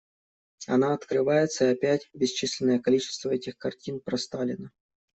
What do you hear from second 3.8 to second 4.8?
про Сталина.